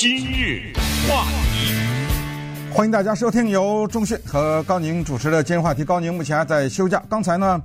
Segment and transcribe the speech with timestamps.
[0.00, 0.72] 今日
[1.06, 5.84] 话题，欢迎大家收听由钟讯和高宁主持的今日话题。
[5.84, 7.60] 高宁目前还在休假，刚才呢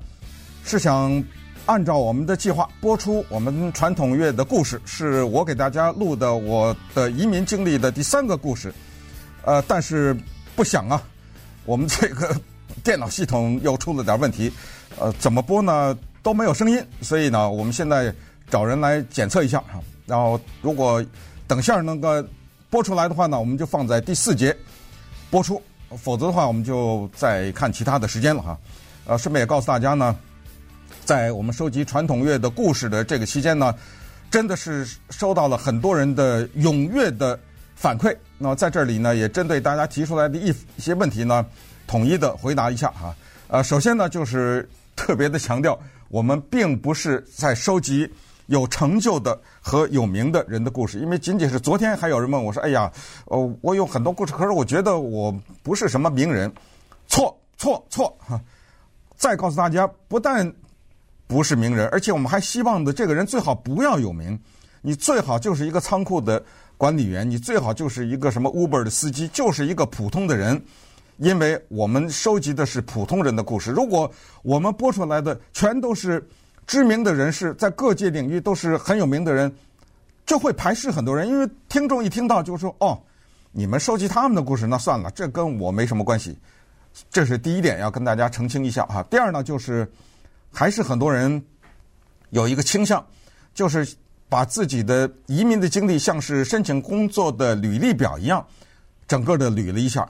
[0.65, 1.23] 是想
[1.65, 8.73] 按照我们的计划播出我们传统乐的故事，是我给大家录的我的移民经历的第三个故事。
[9.45, 10.13] 呃，但是
[10.57, 11.01] 不想啊，
[11.63, 12.35] 我们这个
[12.83, 14.51] 电脑系统又出了点问题，
[14.99, 18.13] 呃，怎么播呢都没有声音，所以呢，我们现在
[18.49, 19.79] 找人来检测一下哈。
[20.05, 21.01] 然后如果
[21.47, 22.27] 等下那个
[22.69, 24.55] 播出来的话呢，我们就放在第四节
[25.29, 25.61] 播出；
[25.97, 28.57] 否则的话，我们就再看其他的时间了哈。
[29.05, 30.15] 呃，顺便也告诉大家呢，
[31.03, 33.73] 在我们收集传统乐的故事的这个期间呢，
[34.31, 37.39] 真的是收到了很多人的踊跃的
[37.75, 38.15] 反馈。
[38.39, 41.45] 那在这里呢，也针对大家提出来的一一些问题呢，
[41.85, 43.15] 统一的回答一下哈。
[43.47, 48.11] 呃，首先呢，就是特别的强调，我们并不是在收集。
[48.47, 52.91] 有成就的和有名的人的故事，因为仅仅是昨天还有人问我说：“哎呀，
[53.25, 56.51] 哦，我有很多故事，可是我觉得我不是什么名人。”
[57.07, 58.15] 错错错！
[58.19, 58.39] 哈，
[59.15, 60.51] 再告诉大家，不但
[61.27, 64.39] 不是名人，而且我们还希望的这个人最好不要有名，
[64.81, 66.43] 你最好就是一个仓库的
[66.77, 70.59] 管理员，你最好就是一个什么 Uber 的司机，就是一个普通的人，
[71.17, 73.71] 因为我们收集的是普通人的故事。
[73.71, 74.11] 如果
[74.43, 76.27] 我们播出来的全都是。
[76.67, 79.53] 知名的人士在各界领域都是很有名的人，
[80.25, 82.99] 就会排斥很多人，因为听众一听到就说：“哦，
[83.51, 86.37] 你们收集他们的故事，那算了，这跟我没什么关系。”
[87.11, 89.03] 这是第一点要跟大家澄清一下啊。
[89.03, 89.89] 第二呢，就是
[90.51, 91.43] 还是很多人
[92.29, 93.05] 有一个倾向，
[93.53, 93.87] 就是
[94.27, 98.45] 把自己的移民的经历像是申请工作的履历表一样，
[99.07, 100.07] 整个的捋了一下，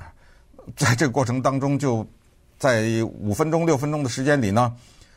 [0.78, 2.08] 在这个过程当中，就
[2.58, 4.73] 在五分钟、六分钟的时间里呢。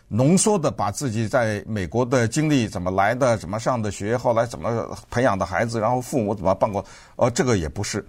[0.08, 6.82] 浓缩的把自己在美国的经历，怎么来的，怎么上的学，后来怎么培养的孩子，然后父母怎么办过，
[7.16, 8.02] 呃，这个也不是。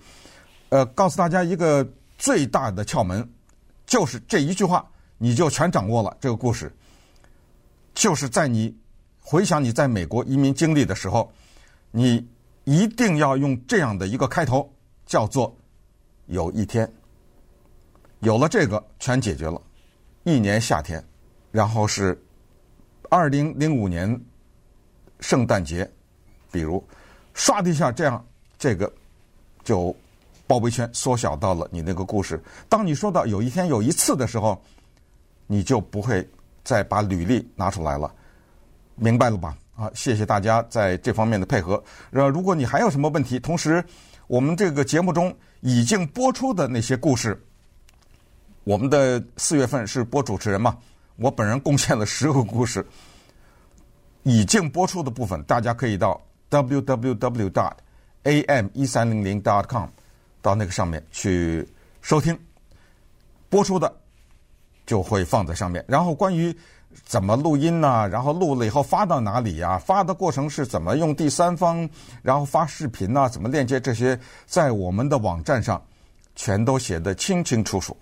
[0.69, 1.85] 呃，告诉大家一个
[2.17, 3.29] 最大的窍门，
[3.85, 6.73] 就是这一句话，你就全掌握了这个故事。
[7.93, 8.73] 就是在你
[9.19, 11.29] 回想你在美国移民经历的时候，
[11.91, 12.25] 你
[12.63, 14.71] 一定要用这样的一个开头，
[15.05, 15.53] 叫做
[16.27, 16.89] “有一天”，
[18.21, 19.61] 有了这个，全解决了。
[20.23, 21.03] 一年夏天。
[21.51, 22.21] 然后是
[23.09, 24.19] 二零零五年
[25.19, 25.89] 圣诞节，
[26.51, 26.83] 比如
[27.35, 28.23] 唰的一下，这样
[28.57, 28.91] 这个
[29.63, 29.95] 就
[30.45, 32.41] 包围圈缩小到了你那个故事。
[32.67, 34.61] 当你说到有一天有一次的时候，
[35.47, 36.27] 你就不会
[36.63, 38.13] 再把履历拿出来了，
[38.95, 39.57] 明白了吧？
[39.75, 41.81] 啊，谢谢大家在这方面的配合。
[42.11, 43.83] 呃，如果你还有什么问题，同时
[44.27, 47.41] 我们这个节目中已经播出的那些故事，
[48.65, 50.77] 我们的四月份是播主持人嘛？
[51.19, 52.85] 我本人贡献了十个故事，
[54.23, 56.19] 已经播出的部分，大家可以到
[56.49, 57.73] www dot
[58.23, 59.87] am 一三零零 dot com
[60.41, 61.67] 到那个上面去
[62.01, 62.37] 收听。
[63.49, 63.93] 播出的
[64.85, 65.83] 就会放在上面。
[65.87, 66.55] 然后关于
[67.03, 68.07] 怎么录音呢？
[68.07, 69.77] 然后录了以后发到哪里呀？
[69.77, 71.89] 发的过程是怎么用第三方？
[72.21, 73.27] 然后发视频呐？
[73.27, 74.17] 怎么链接这些？
[74.45, 75.81] 在我们的网站上
[76.35, 77.97] 全都写得清清楚楚。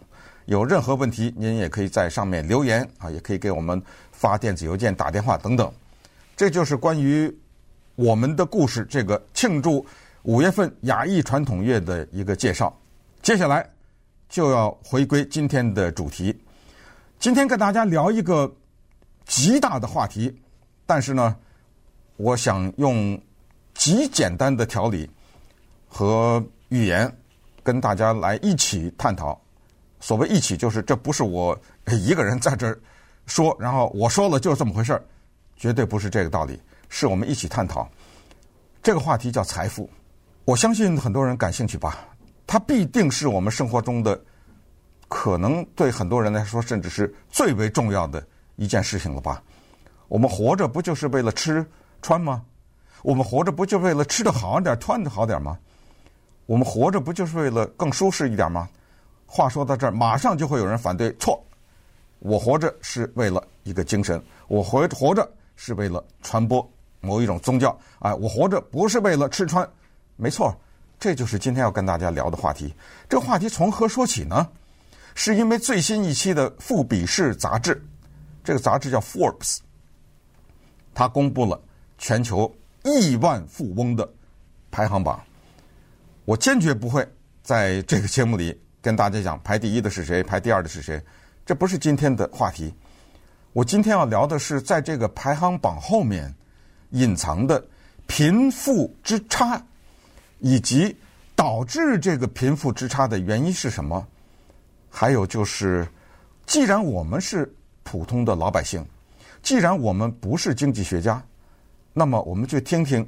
[0.47, 3.81] 有任何问题，您也可以在上面留言啊，也可以给我们
[4.13, 5.69] 发电子邮件、打电话等等。
[6.37, 7.33] 这就是关于
[7.95, 9.85] 我们的故事，这个庆祝
[10.23, 12.73] 五月份亚裔传统月的一个介绍。
[13.21, 13.69] 接下来
[14.29, 16.33] 就要回归今天的主题，
[17.19, 18.49] 今天跟大家聊一个
[19.25, 20.33] 极大的话题，
[20.85, 21.35] 但是呢，
[22.15, 23.21] 我想用
[23.73, 25.09] 极简单的条理
[25.89, 27.13] 和语言
[27.63, 29.37] 跟大家来一起探讨。
[29.99, 32.77] 所谓一起，就是这不是我一个人在这
[33.25, 35.03] 说，然后我说了就是这么回事儿，
[35.55, 36.59] 绝对不是这个道理。
[36.89, 37.89] 是我们一起探讨
[38.81, 39.89] 这个话题，叫财富。
[40.45, 42.07] 我相信很多人感兴趣吧，
[42.45, 44.17] 它必定是我们生活中的
[45.09, 48.25] 可能对很多人来说，甚至是最为重要的
[48.55, 49.43] 一件事情了吧。
[50.07, 51.65] 我们活着不就是为了吃
[52.01, 52.41] 穿吗？
[53.01, 55.57] 我们活着不就为了吃得好点、穿得好点吗？
[56.45, 58.69] 我们活着不就是为了更舒适一点吗？
[59.27, 61.13] 话说到这儿，马上就会有人反对。
[61.17, 61.45] 错，
[62.19, 66.67] 我活着是为了一个精神，我活活着是为了传播
[67.01, 67.77] 某一种宗教。
[67.99, 69.69] 哎，我活着不是为了吃穿。
[70.15, 70.57] 没错，
[70.97, 72.73] 这就是今天要跟大家聊的话题。
[73.09, 74.47] 这话题从何说起呢？
[75.13, 77.83] 是因为最新一期的《富比士》杂志，
[78.43, 79.57] 这个杂志叫 Forbes，
[80.93, 81.59] 它公布了
[81.97, 82.51] 全球
[82.83, 84.07] 亿万富翁的
[84.71, 85.19] 排行榜。
[86.23, 87.07] 我坚决不会
[87.43, 88.57] 在这个节目里。
[88.87, 90.23] 跟大家讲，排第一的是谁？
[90.23, 90.97] 排第二的是谁？
[91.45, 92.73] 这不是今天的话题。
[93.51, 96.33] 我今天要聊的是，在这个排行榜后面
[96.91, 97.61] 隐藏的
[98.05, 99.61] 贫富之差，
[100.39, 100.95] 以及
[101.35, 104.07] 导致这个贫富之差的原因是什么？
[104.89, 105.85] 还有就是，
[106.45, 107.53] 既然我们是
[107.83, 108.81] 普通的老百姓，
[109.43, 111.21] 既然我们不是经济学家，
[111.91, 113.05] 那么我们就听听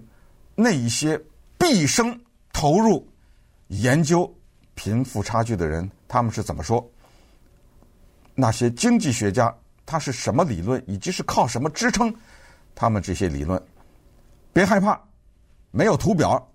[0.56, 1.18] 那一些
[1.58, 2.20] 毕生
[2.52, 3.08] 投入
[3.68, 4.30] 研究
[4.80, 6.90] 贫富差距的人，他们是怎么说？
[8.34, 9.54] 那些经济学家
[9.86, 12.16] 他是什么理论，以及是靠什么支撑
[12.74, 13.62] 他们这些理论？
[14.54, 14.98] 别害怕，
[15.72, 16.50] 没有图表，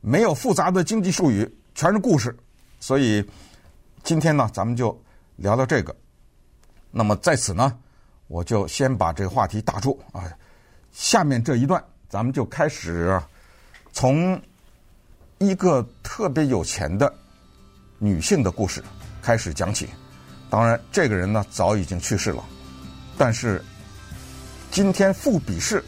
[0.00, 2.34] 没有复杂的经济术语，全是故事。
[2.80, 3.22] 所以
[4.02, 4.98] 今天呢，咱们就
[5.36, 5.94] 聊聊这个。
[6.90, 7.78] 那么在此呢，
[8.28, 10.24] 我就先把这个话题打住啊。
[10.90, 13.20] 下面这一段，咱们就开始
[13.92, 14.40] 从
[15.36, 17.14] 一个特别有钱的
[17.98, 18.82] 女性的故事
[19.20, 19.88] 开始讲起。
[20.50, 22.42] 当然，这个人呢早已经去世了，
[23.16, 23.62] 但是
[24.70, 25.84] 今天富比士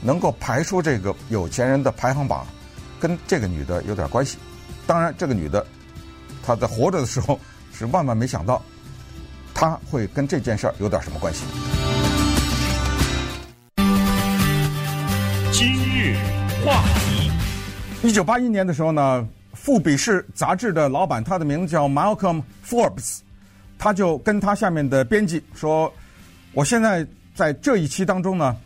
[0.00, 2.46] 能够排出这个有钱人的排行榜，
[2.98, 4.38] 跟这个女的有点关系。
[4.86, 5.64] 当然，这个女的
[6.44, 7.38] 她在活着的时候
[7.72, 8.60] 是万万没想到，
[9.54, 11.44] 她会跟这件事儿有点什么关系。
[15.52, 16.16] 今日
[16.64, 17.30] 话题：
[18.02, 19.28] 一九八一年的时候呢，
[19.62, 23.20] 富比士杂志的老板，他的名字叫 Malcolm Forbes，
[23.78, 25.92] 他就跟他下面的编辑说
[26.52, 28.56] ：“我现在在这一期当中呢。”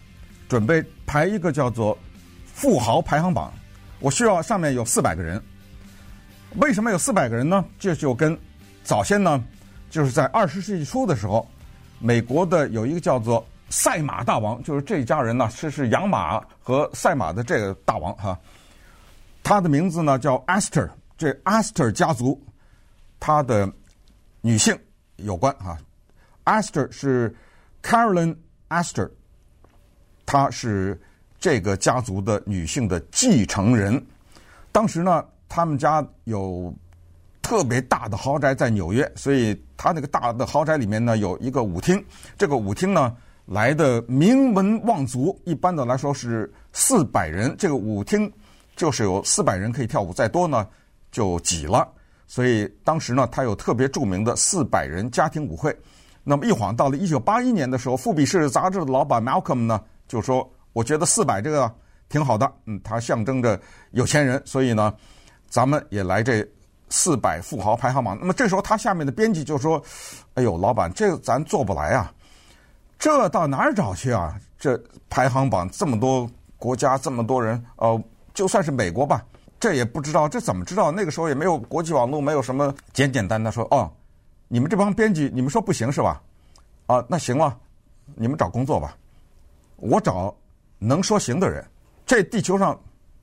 [0.48, 1.98] 准备排一个叫做
[2.44, 3.52] 富豪排行榜，
[3.98, 5.42] 我需要上面有四百个人。
[6.58, 7.64] 为什么有四百个人呢？
[7.80, 8.38] 这就跟
[8.84, 9.42] 早先呢，
[9.90, 11.44] 就是在二十世纪初的时候，
[11.98, 18.38] 美国的有一个叫做赛马大王，就是这一家人呢，是是养马和赛马的这个大王哈。
[19.46, 22.44] 他的名字呢叫 Aster，这 Aster 家族，
[23.20, 23.72] 他的
[24.40, 24.76] 女性
[25.18, 25.78] 有关啊。
[26.44, 27.32] Aster 是
[27.80, 28.34] Carolyn
[28.68, 29.08] Aster，。
[30.26, 31.00] 她是
[31.38, 34.04] 这个家族的女性的继承人。
[34.72, 36.74] 当时呢，他们家有
[37.40, 42.04] 特别大的豪宅在纽约，所以他那个大的豪宅里面呢，有一个舞厅。
[42.36, 47.54] 这个舞厅呢，来的名门望族，一般的来说是四百人。
[47.56, 48.28] 这个舞厅
[48.76, 50.68] 就是有四百人可以跳舞，再多呢
[51.10, 51.88] 就挤了。
[52.28, 55.76] 所以当时呢，他有特别著名的四百人家庭舞会。
[56.22, 59.80] 那么一晃到了一九八一年的时候，富比士杂志的老板 Malcolm 呢。
[60.08, 61.72] 就说我觉得四百这个
[62.08, 64.94] 挺好的，嗯，它象征着有钱人，所以呢，
[65.48, 66.46] 咱们也来这
[66.90, 68.16] 四百富豪排行榜。
[68.20, 69.82] 那么这时候他下面的编辑就说
[70.34, 72.12] ：“哎呦，老板，这个咱做不来啊，
[72.98, 74.38] 这到哪儿找去啊？
[74.58, 74.80] 这
[75.10, 78.00] 排行榜这么多国家，这么多人，呃，
[78.36, 79.24] 就算是美国吧，
[79.58, 80.92] 这也不知道这怎么知道？
[80.92, 83.90] 那个时候也没有国际网络，没有什么简简单单说哦，
[84.46, 86.22] 你们这帮编辑，你们说不行是吧？
[86.84, 87.58] 啊，那行了，
[88.14, 88.94] 你们找工作吧。”
[89.76, 90.34] 我找
[90.78, 91.64] 能说行的人，
[92.04, 92.78] 这地球上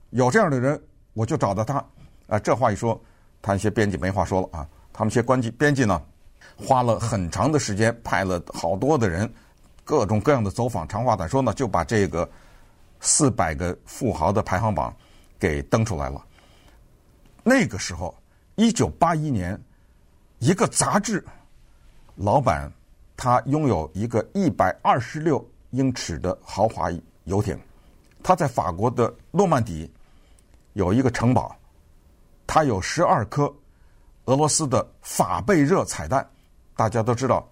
[0.10, 0.82] 有这样的人，
[1.14, 1.84] 我就找到他。
[2.28, 3.00] 啊，这话一说，
[3.40, 4.68] 他那些编辑没话说了啊。
[4.92, 6.02] 他们些关机编辑呢，
[6.58, 9.32] 花了很长的时间，派了好多的人，
[9.84, 10.88] 各种各样的走访。
[10.88, 12.28] 长话短说呢，就把这个
[13.00, 14.96] 四百个富豪的排行榜
[15.44, 16.24] 给登出来了。
[17.44, 18.16] 那个时候，
[18.56, 19.62] 一九八一年，
[20.40, 21.22] 一个杂志
[22.16, 22.72] 老板，
[23.18, 25.46] 他拥有一个一百二十六。
[25.74, 26.92] 英尺的豪华
[27.24, 27.60] 游艇，
[28.22, 29.92] 他在法国的诺曼底
[30.74, 31.58] 有一个城堡，
[32.46, 33.52] 它有十二颗
[34.26, 36.30] 俄罗斯的法贝热彩蛋。
[36.76, 37.44] 大家都知道，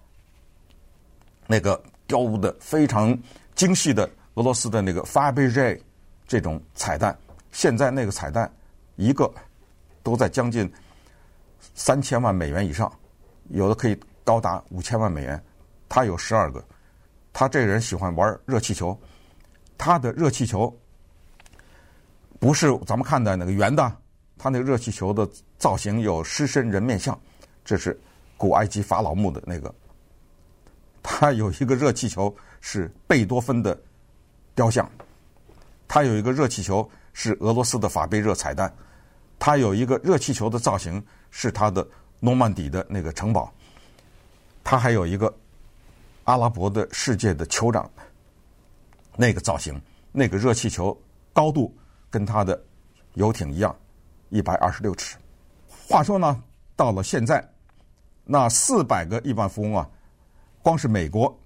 [1.48, 3.18] 那个雕的非常
[3.56, 5.76] 精细的俄罗斯的那个法贝热
[6.24, 7.18] 这种彩蛋，
[7.52, 8.52] 现在那个彩蛋
[8.96, 9.32] 一个
[10.02, 10.70] 都在将近
[11.74, 12.92] 三千万美元以上，
[13.50, 15.40] 有的可以高达五千万美元。
[15.88, 16.64] 他有十二个。
[17.34, 18.98] 他这个人喜欢玩热气球，
[19.78, 20.74] 他的热气球
[22.38, 23.96] 不是咱们看的那个圆的，
[24.36, 27.18] 他那个热气球的造型有狮身人面像，
[27.64, 27.98] 这是
[28.36, 29.74] 古埃及法老墓的那个。
[31.02, 33.80] 他有一个热气球是贝多芬的
[34.54, 34.86] 雕像，
[35.88, 38.74] 他有一个热气球是俄罗斯的法贝热彩蛋，
[39.38, 41.86] 它有一个热气球的造型是它的
[42.20, 43.52] 诺曼底的那个城堡，
[44.64, 45.32] 它还有一个。
[46.24, 47.90] 阿拉伯的世界的酋长，
[49.16, 49.74] 那个造型，
[50.12, 50.96] 那个热气球
[51.32, 51.76] 高度
[52.08, 52.62] 跟他的
[53.14, 53.74] 游艇一样，
[54.28, 55.16] 一百二十六尺。
[55.88, 56.40] 话说呢，
[56.76, 57.44] 到了现在，
[58.22, 59.90] 那四百个亿万富翁啊，
[60.62, 61.36] 光是美国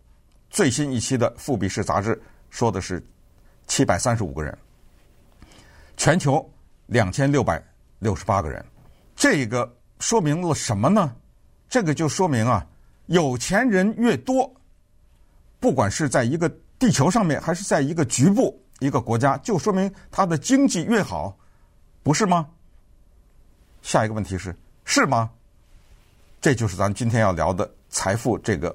[0.51, 3.03] 最新一期的《富比士》杂志说的是
[3.67, 4.57] 七百三十五个人，
[5.97, 6.49] 全球
[6.87, 7.63] 两千六百
[7.99, 8.65] 六十八个人。
[9.15, 11.15] 这个说明了什么呢？
[11.69, 12.65] 这个就说明啊，
[13.07, 14.53] 有钱人越多。
[15.59, 16.49] 不管是在一个
[16.79, 21.37] 地球上面，还是在一个局部一个国家，就说明它的经济越好，
[22.03, 22.47] 不是吗？
[23.83, 25.31] 下一个问题是：是吗？
[26.41, 28.75] 这就是咱今天要聊的财富这个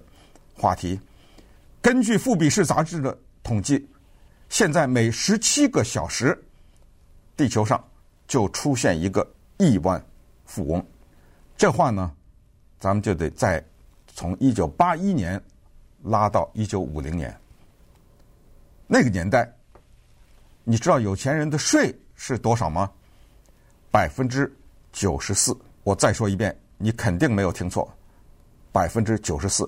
[0.56, 1.00] 话题。
[1.82, 3.88] 根据《富比士》杂志的统计，
[4.50, 6.38] 现在每十七个小时，
[7.42, 7.84] 地球上
[8.28, 10.00] 就出现一个亿万
[10.46, 10.86] 富翁。
[11.58, 12.12] 这话呢，
[12.80, 13.64] 咱们就得再
[14.06, 15.42] 从一九八一年
[16.04, 17.36] 拉到一九五零年。
[18.86, 19.52] 那个年代，
[20.64, 22.92] 你知道有钱人的税是多少吗？
[23.90, 24.56] 百分之
[24.92, 25.58] 九十四。
[25.82, 27.92] 我再说一遍，你肯定没有听错，
[28.72, 29.68] 百分之九十四。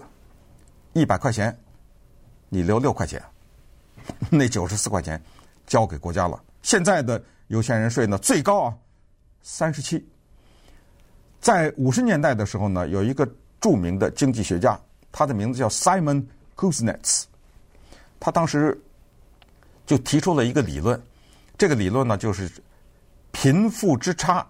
[0.94, 1.58] 一百块钱，
[2.50, 3.20] 你留六块钱，
[4.30, 5.20] 那九十四块钱
[5.66, 6.40] 交给国家了。
[6.62, 7.20] 现在的
[7.54, 8.74] 有钱人税呢，最高啊，
[9.44, 10.04] 三十七。
[11.40, 13.30] 在五十年代的时候呢，有一个
[13.62, 14.80] 著名的经济学家，
[15.12, 17.26] 他的名字叫 Simon Kuznets，
[18.20, 18.80] 他当时。
[19.86, 20.98] 就提出了一个理论，
[21.58, 22.50] 这个理论呢就是
[23.34, 24.48] 贫富之差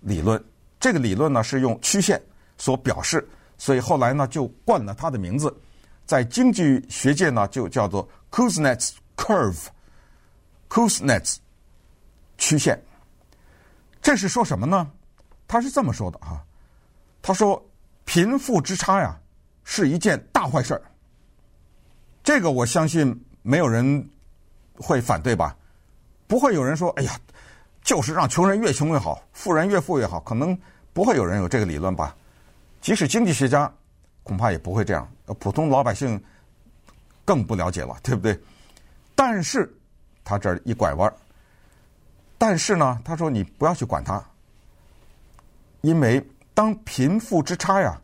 [0.00, 0.44] 理论。
[0.80, 2.20] 这个理论呢是用曲线
[2.58, 3.24] 所表示，
[3.56, 5.56] 所以后来呢就冠了他的名字，
[6.06, 11.36] 在经济学界呢就叫做 Kuznets Curve，Kuznets
[12.38, 12.80] 曲线。
[14.00, 14.90] 这是说什么呢？
[15.46, 16.42] 他是这么说的啊，
[17.22, 17.64] 他说
[18.04, 19.18] 贫富之差呀
[19.64, 20.82] 是一件大坏事儿。
[22.22, 24.08] 这个我相信没有人。
[24.76, 25.56] 会反对吧？
[26.26, 27.16] 不会有人说：“哎呀，
[27.80, 30.58] 就是让穷人越穷越好，富人越富越好。”可能
[30.92, 32.12] 不会有人有这个理论吧？
[32.80, 33.72] 即使经济学家，
[34.24, 35.08] 恐怕也不会这样。
[35.38, 36.20] 普通老百姓
[37.24, 38.36] 更不了解了，对不对？
[39.14, 39.72] 但是
[40.24, 41.14] 他这儿一拐弯，
[42.46, 44.22] 但是呢，他说你不要去管它，
[45.80, 46.22] 因为
[46.52, 47.98] 当贫富之差呀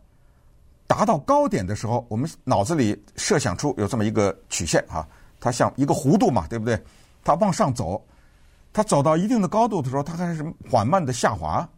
[0.87, 5.07] 达到高点的时候，我们脑子里设想出有这么一个曲线啊。
[5.39, 6.83] 它像一个弧度嘛，对不对？
[7.23, 8.03] 它往上走，
[8.73, 11.69] 它走到一定的高度的时候，它开始缓慢的下滑。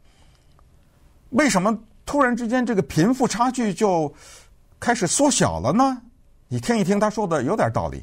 [1.32, 4.14] 为什么突然之间这个贫富差距就
[4.80, 6.02] 开始缩小了呢？
[6.48, 8.02] 你听一听他说的有点道理。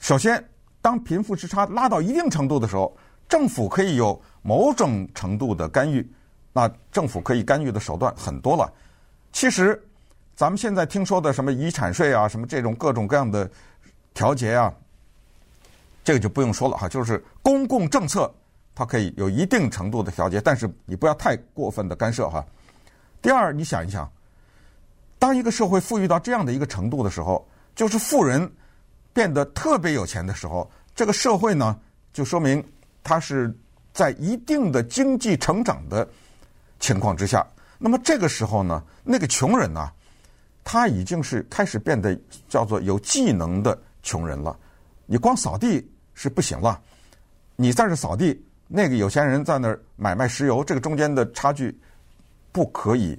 [0.00, 0.44] 首先，
[0.82, 2.96] 当贫富之差拉到一定程度的时候，
[3.28, 6.08] 政府可以有某种程度的干预。
[6.52, 8.72] 那政府可以干预的手段很多了。
[9.32, 9.80] 其实，
[10.34, 13.48] 咱们现在听说的什么遗产税啊，什么这种各种各样的。
[14.14, 14.74] 调节啊，
[16.02, 18.28] 这个就不用说了哈，就是公共政策
[18.74, 22.44] 它可以有一定程度的调节，但是你不要太过分的干涉哈。
[23.22, 24.10] 第二，你想一想，
[25.20, 28.50] 当一个社会富裕到这样的一个程度的时候，就是富人
[29.12, 31.78] 变得特别有钱的时候，这个社会呢，
[32.12, 32.64] 就说明
[33.08, 33.50] 它是
[33.94, 36.06] 在一定的经济成长的
[36.78, 37.46] 情况之下。
[37.78, 39.90] 那么这个时候呢，那个穷人呢，
[40.62, 42.14] 他已经是开始变得
[42.50, 43.76] 叫做有技能的。
[44.02, 44.56] 穷人了，
[45.06, 46.80] 你光扫地是不行了。
[47.56, 51.76] 你在这扫地，那个有钱人在那儿买卖石油，这个中间的差距
[52.52, 53.18] 不可以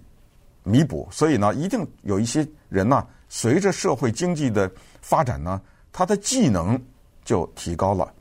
[0.63, 1.07] 弥补。
[1.11, 6.81] 所以呢，一定有一些人呢，随着社会经济的发展呢，他的技能
[7.23, 8.11] 就提高了。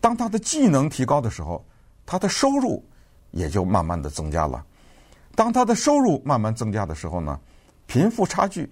[0.00, 1.64] 当他的技能提高的时候，
[2.06, 2.84] 他的收入
[3.30, 4.64] 也就慢慢的增加了。
[5.34, 7.38] 当他的收入慢慢增加的时候呢，
[7.86, 8.70] 贫富差距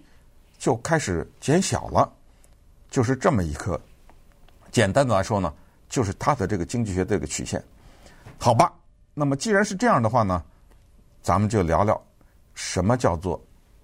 [0.59, 2.11] 就开始减小了。
[2.91, 3.79] 就是这么一个，
[4.71, 5.53] 简单的来说呢，
[5.91, 7.63] 就是他的这个经济学这个曲线，
[8.39, 8.73] 好吧？
[9.13, 10.43] 那么既然是这样的话呢，
[11.23, 12.01] 咱们就聊聊
[12.55, 13.39] 什么叫做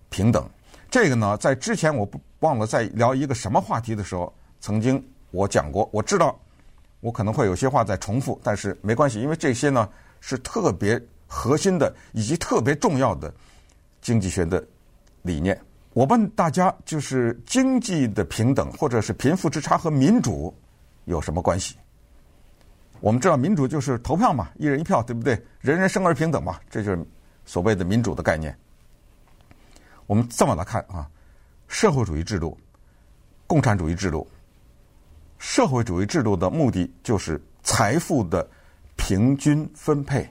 [0.09, 0.49] 平等。
[0.91, 5.87] 这个呢，在之前我不忘了在聊一个什么话题的时候，曾经我讲过。
[5.93, 6.35] 我知道
[7.05, 9.87] 我可能会有些话在重复，但是没关系，因为这些呢
[10.23, 13.31] 是特别核心的以及特别重要的
[14.01, 14.67] 经济学的
[15.21, 15.61] 理念。
[15.93, 20.53] 我问大家，就是经济的平等，或者是贫富之差和民主
[21.05, 21.77] 有什么关系？
[23.01, 25.39] 我们知道民主就是投票嘛，一人一票，对不对？
[25.61, 27.07] 人人生而平等嘛，这就是
[27.45, 28.57] 所谓的民主的概念。
[30.07, 31.07] 我们这么来看啊，
[31.69, 32.57] 社会主义制度、
[33.47, 34.27] 共产主义制度，
[35.39, 38.49] 社会主义制度的目的就是财富的
[38.97, 40.29] 平均分配。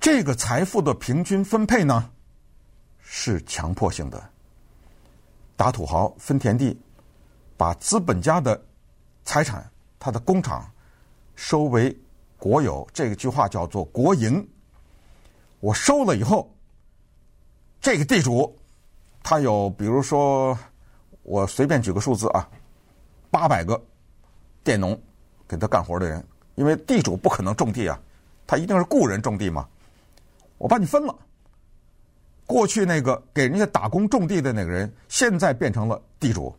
[0.00, 2.10] 这个财富的平均分配呢，
[3.00, 4.30] 是强迫性的。
[5.56, 6.78] 打土豪分田地，
[7.56, 8.64] 把资本家的
[9.24, 9.68] 财产、
[9.98, 10.70] 他的工厂
[11.34, 11.94] 收为
[12.36, 14.48] 国有，这个句话叫做国营。
[15.58, 16.48] 我收了以后，
[17.80, 18.56] 这个地主
[19.24, 20.56] 他有，比如说
[21.24, 22.48] 我随便举个数字啊，
[23.30, 23.80] 八百个
[24.64, 24.98] 佃农
[25.46, 27.98] 给他干活的人，因为地主不可能种地啊，
[28.46, 29.68] 他一定是雇人种地嘛。
[30.58, 31.14] 我把你分了。
[32.46, 36.54] 过去那个给人家打工种地的那个人，现在变成了地主，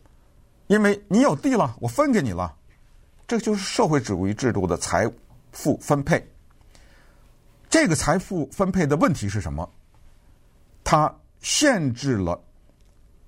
[0.68, 2.54] 因为你有地了，我分给你了，
[3.26, 5.10] 这就是社会主义制度的财
[5.50, 6.24] 富分配。
[7.68, 9.68] 这个财富分配的问题是什么？
[10.84, 12.40] 它限制了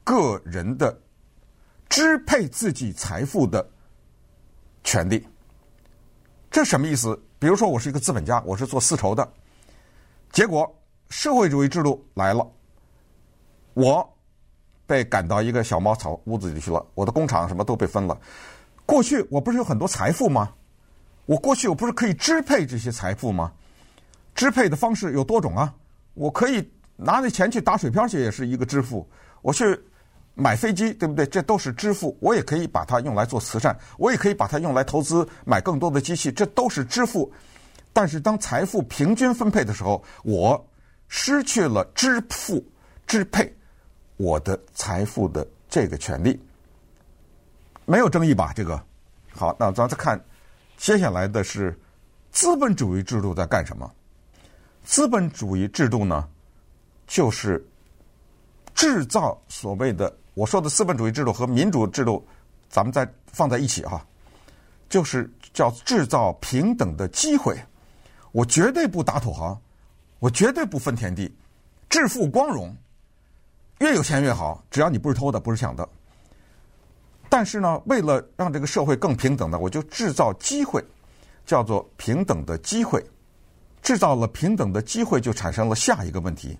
[0.04, 0.96] 个人的
[1.92, 3.68] 支配自己财富的
[4.82, 5.22] 权利。
[6.50, 7.22] 这什么意思？
[7.38, 9.30] 比如说，我是一个资本家，我是做丝绸的，
[10.30, 10.74] 结果
[11.10, 12.50] 社会主义制度来了，
[13.74, 14.16] 我
[14.86, 18.18] 被赶到一个小茅草屋子里去了，我的工厂什么都被分了。
[18.86, 20.50] 过去我不是有很多财富吗？
[21.26, 23.52] 我过去我不是可以支配这些财富吗？
[24.34, 25.74] 支配的方式有多种啊，
[26.14, 29.06] 我可以拿那钱去打水漂去，也是一个支付。
[29.42, 29.78] 我去
[30.34, 31.26] 买飞机，对不对？
[31.26, 32.16] 这都是支付。
[32.20, 37.32] 我也可以把它用来做慈善，我也可以把它用来投资，买更多的机器，这都是支付。
[37.92, 40.66] 但是当财富平均分配的时候，我
[41.08, 42.64] 失去了支付、
[43.06, 43.54] 支配
[44.16, 46.40] 我的财富的这个权利。
[47.84, 48.52] 没有争议吧？
[48.54, 48.82] 这个
[49.32, 50.18] 好，那咱再看。
[50.78, 51.78] 接下来的是
[52.30, 53.92] 资本主义制度在干什么？
[54.84, 56.28] 资本主义制度呢，
[57.06, 57.64] 就是
[58.74, 62.26] 制造所谓的我说的资本主义制度和民主制度，
[62.68, 64.04] 咱们再放在一起哈，
[64.88, 67.56] 就是叫制造平等的机会。
[68.32, 69.60] 我绝对不打土豪，
[70.18, 71.30] 我绝对不分田地，
[71.90, 72.74] 致富光荣，
[73.80, 75.86] 越有钱越好，只要你不是偷的，不是抢的。
[77.28, 80.82] 但是呢，为了让这个社会更平等呢，我就制造机会，
[81.44, 83.04] 叫做平等的机会。
[83.82, 86.56] 制造了平等的机会，就产生了下一个问题，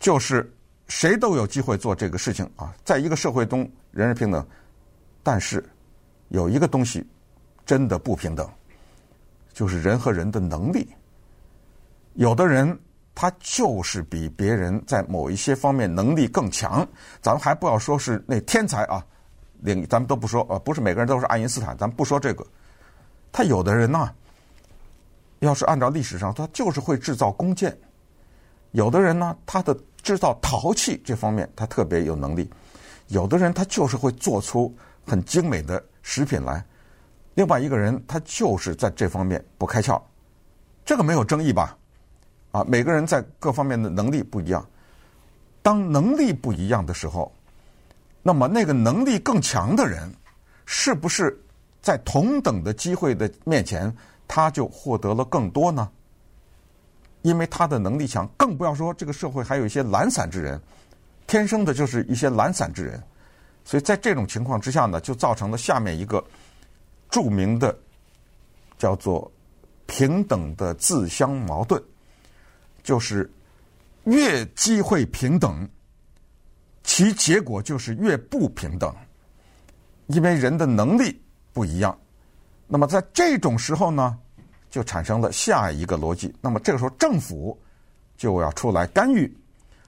[0.00, 0.52] 就是
[0.90, 2.74] 谁都有机会做这个事情啊。
[2.84, 3.60] 在一个社会中，
[3.92, 4.44] 人人平等，
[5.22, 5.64] 但是
[6.28, 7.06] 有一个东西
[7.64, 8.46] 真的不平等，
[9.52, 10.86] 就是人和人的能力。
[12.14, 12.76] 有的人
[13.14, 16.86] 他就是比别人在某一些方面能力更强，
[17.22, 19.02] 咱们还不要说是那天才啊。
[19.60, 22.44] 领咱们都不说，呃，不是每个人都是爱因斯坦，咱们不说这个。
[23.30, 24.10] 他有的人呢，
[25.40, 27.70] 要是按照历史上，他就是会制造弓箭；
[28.70, 32.44] 有的人呢，他的制造陶器这方面他特别有能力；
[33.08, 34.74] 有的人他就是会做出
[35.06, 36.62] 很精美的食品来；
[37.34, 40.00] 另外一个人他就是在这方面不开窍，
[40.84, 41.76] 这个没有争议吧？
[42.52, 44.66] 啊，每个人在各方面的能力不一样，
[45.62, 47.32] 当能力不一样的时候。
[48.22, 50.12] 那么，那个能力更强的人，
[50.66, 51.42] 是不是
[51.80, 53.90] 在同等的机会的面前，
[54.28, 55.90] 他就获得了更多呢？
[57.22, 60.60] 因为他的能力强，更不要说这个社会还有一些懒散之人，
[61.26, 63.02] 天生的就是一些懒散之人。
[63.64, 66.24] 所以在这种情况之下呢，就造成了下面一个
[67.10, 67.78] 著名的
[68.78, 69.30] 叫做
[69.86, 71.82] 平等的自相矛盾，
[72.82, 73.30] 就是
[74.04, 75.68] 越机会平等。
[76.82, 78.92] 其结果就是越不平等，
[80.06, 81.96] 因为人的能力不一样。
[82.66, 84.18] 那么在这种时候呢，
[84.70, 86.34] 就产生了下一个逻辑。
[86.40, 87.58] 那么这个时候政府
[88.16, 89.30] 就要出来干预。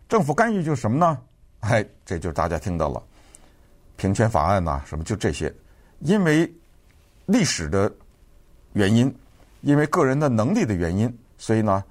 [0.08, 1.18] 政府干预就是什么呢？
[1.60, 3.02] 哎，这就是大家听到了
[3.96, 5.50] 平权法案呐、什么就这些。
[6.00, 6.52] 因为
[7.24, 7.90] 历史的
[8.72, 9.14] 原因，
[9.60, 11.82] 因为个人的能力的原因，所以呢，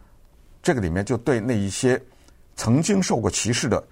[0.61, 1.99] 这个里面就对那一些
[2.55, 3.83] 曾经受过歧视的。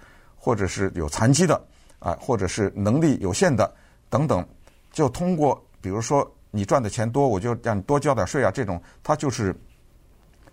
[0.41, 1.61] 或者是有残疾的
[1.99, 3.69] 啊，或者是能力有限的
[4.09, 4.43] 等等，
[4.89, 9.55] 就通过比如说你赚的钱多，我就让你多交点税啊，这种它就是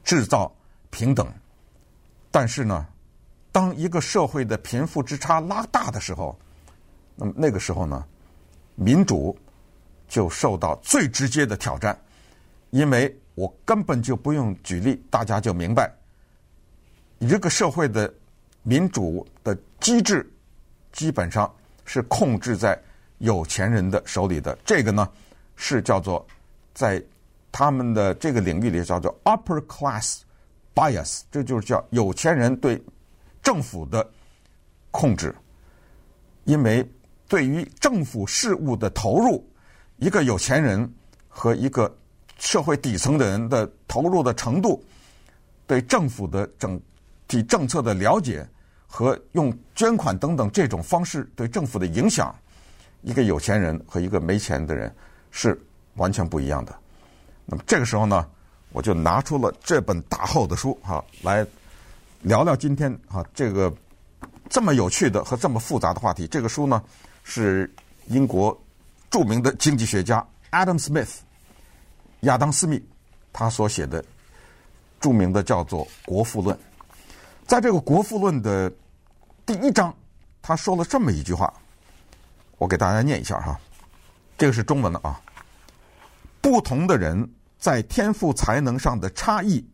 [0.04, 0.50] 制造
[0.90, 1.26] 平等。
[2.30, 2.87] 但是呢，
[3.52, 6.38] 当一个社会的贫富之差拉大的时候，
[7.14, 8.04] 那么那个时候呢，
[8.74, 9.37] 民主
[10.09, 11.98] 就受到最直接的挑战，
[12.70, 15.90] 因为我根本就不用举例，大家就明白，
[17.18, 18.12] 一个社会的。
[18.68, 20.28] 民主的机制
[20.90, 21.48] 基本上
[21.85, 22.76] 是控制在
[23.18, 25.09] 有钱人的手里的，这个呢
[25.57, 26.25] 是叫做
[26.73, 27.03] 在
[27.51, 30.21] 他们的这个领域里叫做 upper class
[30.75, 32.81] bias，这就是叫有钱人对
[33.42, 34.09] 政府的
[34.90, 35.35] 控制。
[36.45, 36.88] 因为
[37.27, 39.45] 对于政府事务的投入，
[39.97, 40.88] 一个有钱人
[41.29, 41.92] 和一个
[42.38, 44.85] 社会底层的人的投入的程度，
[45.66, 46.81] 对政府的整
[47.27, 48.47] 体政策的了解。
[48.88, 52.35] 和用捐款等等这种方式对政府的影响，
[53.03, 54.95] 一个有钱人和一个没钱的人
[55.30, 55.60] 是
[55.94, 56.74] 完全不一样的。
[57.44, 58.26] 那么这个时候呢，
[58.70, 61.46] 我就拿出了这本大厚的书哈，来
[62.22, 63.72] 聊聊今天哈这个
[64.48, 66.26] 这么有趣的和这么复杂的话题。
[66.26, 66.82] 这个书呢
[67.22, 67.72] 是
[68.06, 68.58] 英国
[69.10, 71.18] 著名的经济学家 Adam Smith
[72.20, 72.82] 亚当斯密
[73.32, 74.04] 他所写的
[74.98, 76.56] 著名的叫做《国富论》。
[77.46, 78.72] 在这个《国富论》的
[79.44, 79.94] 第一章，
[80.42, 81.52] 他说了这么一句话，
[82.58, 83.60] 我给大家念一下哈。
[84.37, 85.20] 这个是中文的啊。
[86.40, 89.66] 不同的人在天赋才能上的差异，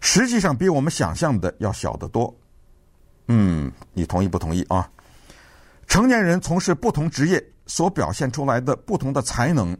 [0.00, 2.34] 实际上比我们想象的要小得多。
[3.28, 4.90] 嗯，你同意不同意啊？
[5.86, 9.76] 成年人从事不同职业所表现出来的不同的才能，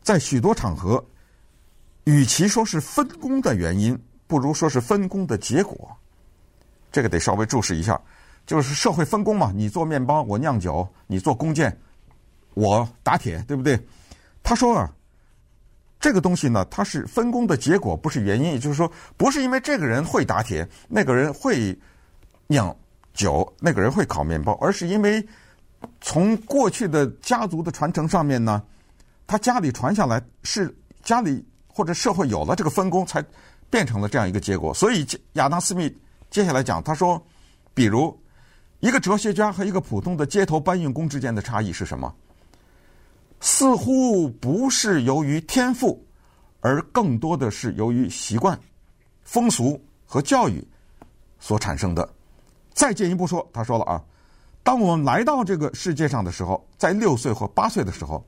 [0.00, 1.04] 在许多场合，
[2.04, 5.96] 与其说是分工的原因，不如说是分工的结果。
[6.92, 8.00] 这个得稍微注释一下，
[8.46, 9.52] 就是社会分工嘛。
[9.54, 11.76] 你做面包，我酿酒；你做弓箭，
[12.58, 13.78] 我打铁，对不对？
[14.42, 14.92] 他说啊，
[16.00, 18.52] 这个东西呢，它是分工的结果，不是原因。
[18.52, 21.78] 也就是说，不是因为这个人会打铁，那个人会
[22.48, 22.76] 酿
[23.14, 25.24] 酒，那个人会烤面包，而是因为
[26.00, 28.60] 从过去的家族的传承上面呢，
[29.24, 33.24] 他家里传下来是家里或者社会有了这个分工，才
[33.70, 34.74] 变成了这样一个结果。
[34.74, 35.96] 所以亚当·斯密
[36.28, 37.24] 接下来讲，他说，
[37.72, 38.18] 比如
[38.80, 42.12] 一个哲学家和一个普通的街头搬运工之间的差异是什么？
[43.40, 46.04] 似乎不是由于天赋，
[46.60, 48.58] 而更多的是由于习惯、
[49.22, 50.66] 风俗和教育
[51.38, 52.08] 所产生的。
[52.72, 54.02] 再进一步说，他说了啊，
[54.62, 58.24] 当我们来到这个世界上的时候，在六岁或八岁的时候，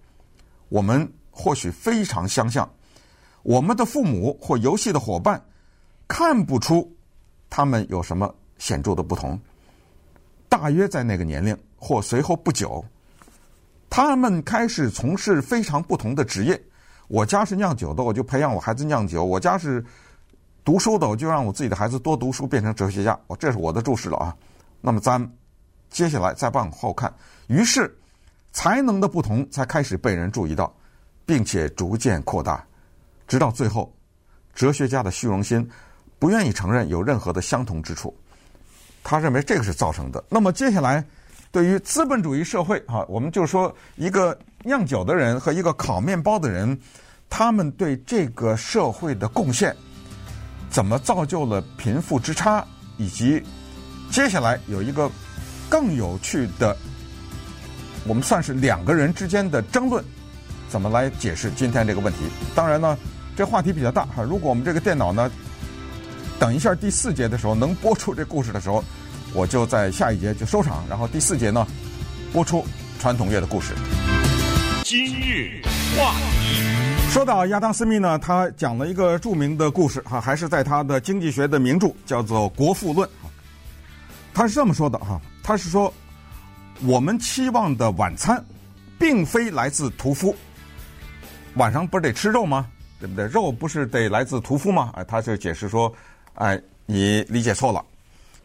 [0.68, 2.68] 我们或许非常相像，
[3.42, 5.40] 我们的父母或游戏的伙伴
[6.08, 6.92] 看不出
[7.48, 9.38] 他们有什么显著的不同。
[10.48, 12.84] 大约在那个年龄或随后不久，
[13.90, 16.58] 他们开始从事非常不同的职业。
[17.08, 19.84] 我家是酿酒的，我就培养我孩子酿酒；我家是。
[20.62, 23.18] 读书的，我就让我自己的孩子多读书，变成哲学家。
[23.26, 24.36] 我这是我的注释了啊。
[24.82, 25.18] 那么咱
[25.88, 27.12] 接下来再往后看，
[27.46, 27.92] 于是
[28.52, 30.72] 才能的不同才开始被人注意到，
[31.24, 32.62] 并且逐渐扩大，
[33.26, 33.90] 直到最后，
[34.54, 35.66] 哲学家的虚荣心
[36.18, 38.14] 不愿意承认有任何的相同之处，
[39.02, 40.22] 他认为这个是造成的。
[40.28, 41.02] 那么接下来，
[41.52, 46.78] 对于资本主义社会啊，我们就说一个酿酒的人和一个烤面包的人，
[47.28, 49.74] 他们对这个社会的贡献。
[50.70, 52.64] 怎么造就了贫富之差，
[52.96, 53.42] 以及
[54.08, 55.10] 接下来有一个
[55.68, 56.76] 更有趣的，
[58.06, 60.04] 我们算是两个人之间的争论，
[60.68, 62.18] 怎么来解释今天这个问题？
[62.54, 62.96] 当然呢，
[63.36, 64.22] 这话题比较大哈。
[64.22, 65.28] 如果我们这个电脑呢，
[66.38, 68.84] 等一下第四节的时候能播出这故事的时候，
[69.34, 71.66] 我就在下一节就收场，然后第四节呢
[72.32, 72.64] 播出
[72.98, 73.74] 传统乐的故事。
[74.84, 75.62] 今日
[75.96, 77.10] 话题。
[77.10, 83.08] 说到亚当·斯密呢，他讲了一个著名的故事哈，还是在他的经济学的名著叫做《国富论》。
[84.32, 85.92] 他是这么说的哈，他是说
[86.82, 88.44] 我们期望的晚餐，
[88.96, 90.34] 并非来自屠夫。
[91.54, 92.68] 晚上不是得吃肉吗？
[93.00, 93.26] 对不对？
[93.26, 94.92] 肉不是得来自屠夫吗？
[94.94, 95.92] 哎，他就解释说，
[96.34, 97.84] 哎，你理解错了。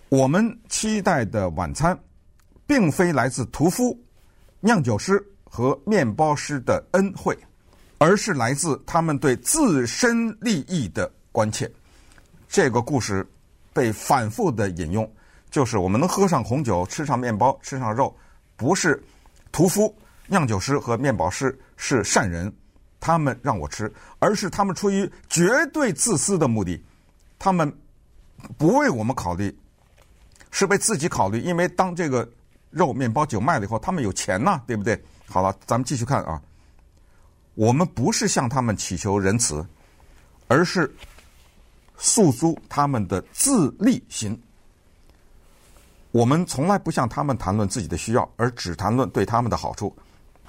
[0.10, 1.98] 我们期待的晚餐，
[2.68, 3.98] 并非来自屠夫、
[4.60, 7.38] 酿酒师和面包师的恩惠。
[7.98, 11.72] 而是来自他们对自身利益的关切。
[12.50, 13.26] 这个故事
[13.72, 15.10] 被反复的引用，
[15.50, 18.14] 就是我们能喝上红酒、吃上面包、吃上肉，
[18.58, 19.02] 不是
[19.50, 19.96] 屠夫、
[20.28, 22.54] 酿酒师和面包师是善人，
[23.00, 26.84] 他们让我吃，而是他们出于绝对自私的目的，
[27.40, 27.74] 他们
[28.58, 29.58] 不为我们考虑，
[30.56, 31.42] 是为自己考虑。
[31.42, 32.26] 因为当这个
[32.70, 34.98] 肉、面包、酒卖了以后，他们有钱呐，对不对？
[35.28, 36.42] 好了，咱们继续看啊。
[37.56, 39.66] 我们不是向他们祈求仁慈，
[40.48, 40.90] 而是
[41.98, 44.42] 诉诸他们的自利心。
[46.12, 49.94] 我们从来不向他们谈论自己的需要，而只谈论对他们的好处。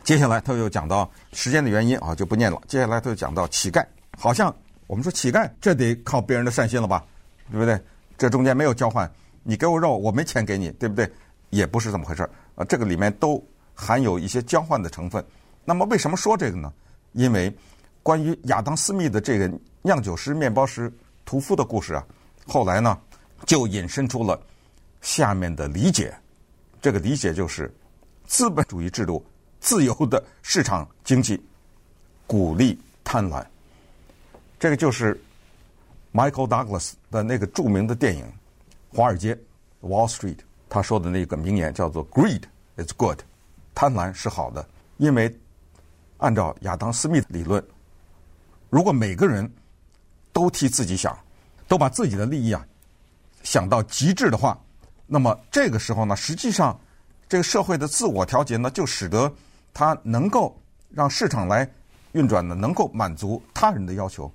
[0.05, 2.63] 接下来他又讲到时间的原因啊，就不念了。
[2.69, 3.85] 接下来他又讲到乞丐，
[4.17, 4.55] 好像
[4.87, 7.05] 我们说乞丐这得靠别人的善心了吧，
[7.51, 7.81] 对不对？
[8.17, 9.11] 这中间没有交换，
[9.49, 11.09] 你给我肉，我没钱给你，对不对？
[11.51, 12.65] 也不是这么回事儿啊。
[12.65, 13.41] 这个里面都
[13.75, 15.25] 含有一些交换的成分。
[15.65, 16.73] 那么为什么说这个呢？
[17.13, 17.57] 因为
[18.03, 19.49] 关于亚当·斯密的这个
[19.83, 20.93] 酿酒师、面包师、
[21.25, 22.05] 屠夫的故事啊，
[22.45, 22.99] 后来呢
[23.45, 24.41] 就引申出了
[25.01, 26.13] 下面的理解。
[26.83, 27.73] 这个理解就是
[28.27, 29.25] 资本主义制度、
[29.61, 31.41] 自由的市场经济
[32.27, 33.45] 鼓励贪婪。
[34.59, 35.21] 这个就是
[36.13, 38.25] Michael Douglas 的那个著名的电影
[38.97, 39.35] 《华尔街》
[39.83, 40.39] （Wall Street）
[40.71, 42.45] 他说的那个名言叫做 “Greed
[42.77, 43.19] is good”，
[43.75, 45.39] 贪婪是好的，因为。
[46.19, 47.63] 按照亚当·斯密的理论，
[48.71, 49.53] 如果每个人
[50.33, 51.15] 都替自己想，
[51.69, 52.67] 都把自己的利益啊
[53.43, 54.59] 想到极致的话，
[55.07, 56.81] 那么这个时候呢，实际上
[57.29, 59.31] 这个社会的自我调节呢，就使得
[59.75, 61.71] 它能够让市场来
[62.13, 64.33] 运转呢，能够满足他人的要求。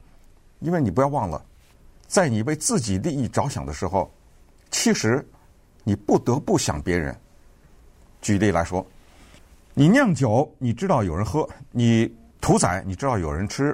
[0.59, 1.43] 因为你不要忘了，
[2.07, 4.13] 在你为自己利益着想的时候，
[4.83, 5.23] 其实
[5.83, 7.15] 你不得不想别人。
[8.19, 8.83] 举例来说。
[9.75, 13.71] 你酿酒，你知道有人喝；你屠宰，你知道有人吃；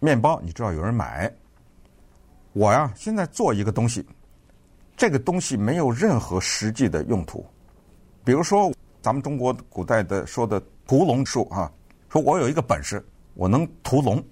[0.00, 1.32] 面包，你知道有人买。
[2.52, 4.04] 我呀，现在做一个东西，
[4.96, 7.46] 这个东西没有任何实际的用途。
[8.24, 11.72] 比如说，咱们中国古代的说的屠龙术啊，
[12.10, 13.02] 说我有一个本事，
[13.34, 14.22] 我能屠龙，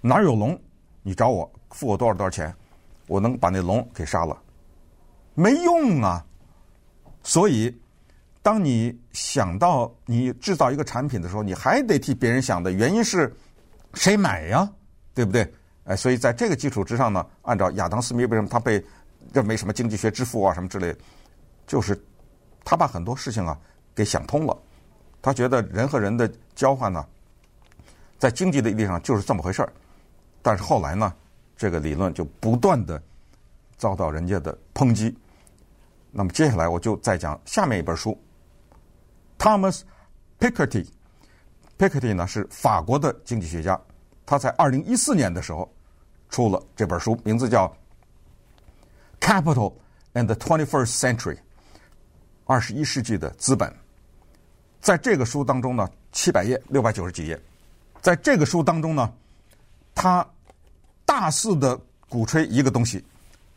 [0.00, 0.58] 哪有龙，
[1.02, 2.52] 你找我，付我多少多少钱，
[3.06, 4.36] 我能把那龙给杀了，
[5.36, 6.24] 没用啊。
[7.22, 7.72] 所以，
[8.42, 13.32] 当你想到你制造一个产品的时候，你还得替别人想的原因是，
[13.94, 14.68] 谁买呀？
[15.14, 15.52] 对不对？
[15.84, 18.84] 哎，所以在这个基础之上呢，按照亚当·斯密为什么他被
[19.32, 20.94] 认为什么经济学之父啊什么之类，
[21.66, 22.00] 就是
[22.64, 23.58] 他把很多事情啊
[23.94, 24.56] 给想通了。
[25.22, 27.04] 他觉得人和人的交换呢，
[28.18, 29.72] 在经济的意义上就是这么回事儿。
[30.42, 31.12] 但是后来呢，
[31.56, 33.02] 这个理论就不断的
[33.76, 35.16] 遭到人家的抨击。
[36.18, 38.18] 那么接下来我就再讲下面一本书
[39.38, 39.82] ，Thomas
[40.40, 40.86] Piketty。
[41.76, 43.78] Piketty 呢是法国的经济学家，
[44.24, 45.70] 他在二零一四年的时候
[46.30, 47.68] 出了这本书，名字叫
[49.20, 49.74] 《Capital
[50.14, 51.34] and the Twenty-first Century》，
[52.46, 53.70] 二十一世纪的资本。
[54.80, 57.38] 在这个书当中呢，七百页，六百九十几页，
[58.00, 59.12] 在这个书当中呢，
[59.94, 60.26] 他
[61.04, 63.04] 大肆的鼓吹一个东西，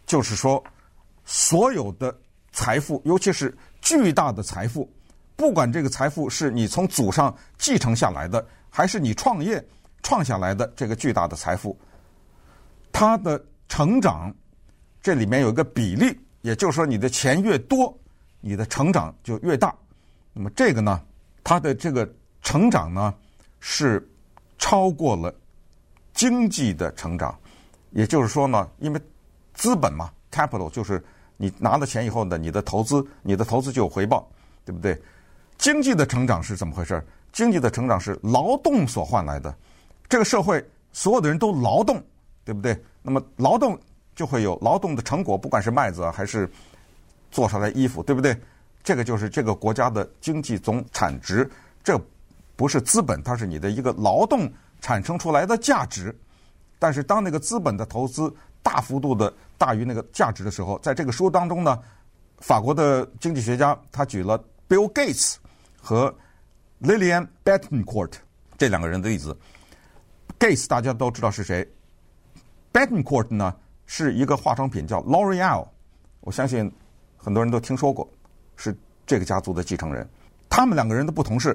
[0.05, 0.61] 就是说
[1.23, 2.13] 所有的。
[2.51, 4.89] 财富，尤其是巨大的财富，
[5.35, 9.63] 不管这个财富是你从祖上继承下来的，还是你创业
[10.03, 11.77] 创下来的这个巨大的财富，
[12.91, 14.33] 它的成长，
[15.01, 17.95] 这里面有一个比例，也就是说，你的钱越多，
[18.41, 19.73] 你的成长就越大。
[20.33, 21.01] 那么这个呢，
[21.43, 23.13] 它的这个成长呢，
[23.59, 24.05] 是
[24.57, 25.33] 超过了
[26.13, 27.37] 经济的成长，
[27.91, 28.99] 也就是说呢，因为
[29.53, 31.01] 资本嘛，capital 就是。
[31.41, 34.29] 你拿了钱以后呢，你的投资，你的投资就有回报，
[34.65, 35.01] 对不对？
[35.57, 37.01] 经济的成长是怎么回事？
[37.31, 39.55] 经济的成长是劳动所换来的。
[40.09, 42.03] 这个社会所有的人都劳动，
[42.43, 42.77] 对不对？
[43.01, 43.79] 那么劳动
[44.13, 46.49] 就会有劳动的成果，不管是麦子，还是
[47.31, 48.37] 做出来衣服，对不对？
[48.83, 51.49] 这个就是这个国家的经济总产值。
[51.81, 51.97] 这
[52.57, 56.13] 不是资本，它是你的一个劳动产生出来的价值。
[56.77, 61.79] 但是当那个资本的投资大幅度的大于那个价值的时候，在这个书当中呢，
[62.39, 65.35] 法国的经济学家他举了 Bill Gates
[65.81, 66.13] 和
[66.81, 68.13] Lillian Bettencourt
[68.57, 69.37] 这两个人的例子。
[70.39, 71.67] Gates 大家都知道是谁
[72.71, 73.53] ，Bettencourt 呢
[73.85, 75.67] 是一个化妆品叫 L'Oreal，
[76.21, 76.71] 我相信
[77.17, 78.09] 很多人都听说过，
[78.55, 80.07] 是这个家族的继承人。
[80.47, 81.53] 他们两个人的不同是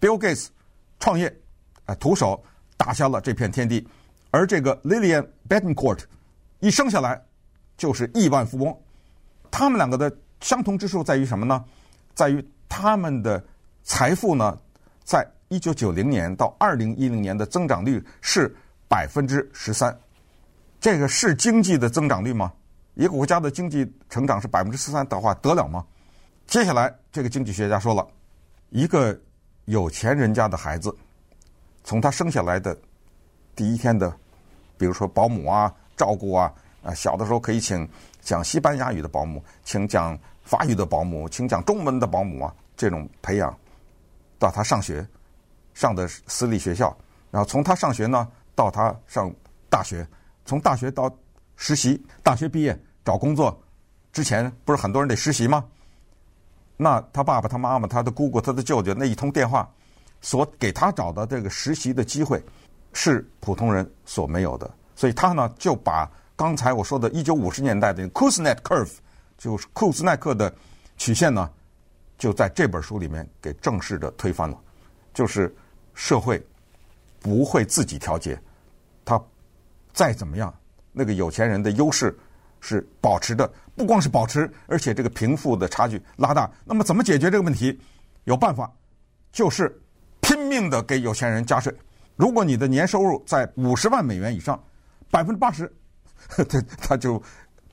[0.00, 0.48] ，Bill Gates
[1.00, 1.34] 创业，
[1.86, 2.42] 啊，徒手
[2.76, 3.86] 打下了这片天地，
[4.30, 6.00] 而这个 Lillian Bettencourt
[6.66, 7.22] 一生下来。
[7.76, 8.74] 就是亿万富翁，
[9.50, 11.62] 他们两个的相同之处在于什么呢？
[12.14, 13.44] 在于他们的
[13.84, 14.58] 财富呢，
[15.04, 18.56] 在一九九零年到二零一零年的增长率是
[18.88, 19.94] 百分之十三。
[20.80, 22.50] 这个是经济的增长率吗？
[22.94, 25.84] 一个国家的经济成长是百分之十三的话，得了吗？
[26.46, 28.08] 接下来，这个经济学家说了，
[28.70, 29.14] 一个
[29.66, 30.96] 有钱人家的孩子，
[31.84, 32.74] 从他生下来的
[33.54, 34.10] 第一天的，
[34.78, 36.52] 比如说保姆啊、照顾啊。
[36.82, 37.88] 啊，小的时候可以请
[38.20, 43.52] 讲西班牙语的保姆，请讲法语的保姆，请讲中文的保姆啊，这种培养，
[44.38, 45.04] 到他上学，
[45.74, 46.96] 上的私立学校，
[47.32, 49.28] 然后从他上学呢，到他上
[49.68, 50.06] 大学，
[50.44, 51.12] 从大学到
[51.56, 53.60] 实习，大学毕业找工作
[54.12, 55.64] 之前，不是很多人得实习吗？
[56.76, 59.68] 那他爸爸、他妈妈、他的姑姑、他的舅舅那一通电话，
[60.20, 62.40] 所给他找的这个实习的机会，
[62.92, 66.10] 是普通人所没有的，所以他呢就把。
[66.38, 68.92] 刚才我说的1950年代的 Kuznet curve，
[69.38, 70.54] 就是库兹奈克的
[70.98, 71.50] 曲线呢，
[72.18, 74.58] 就在这本书里面给正式的推翻了。
[75.14, 75.50] 就是
[75.94, 76.46] 社会
[77.20, 78.38] 不会自己调节，
[79.02, 79.18] 他
[79.94, 80.54] 再怎么样，
[80.92, 82.14] 那个有钱人的优势
[82.60, 86.50] 是保持的，不光是保持，而且这个贫富的差距拉大。
[86.66, 87.80] 那么怎么解决这个问题？
[88.24, 88.70] 有办法，
[89.32, 89.74] 就是
[90.20, 91.74] 拼命的给有钱人加税。
[92.14, 94.62] 如果你的年收入在五十万美元以上，
[95.10, 95.70] 百分之八十。
[96.28, 96.44] 他
[96.80, 97.22] 他就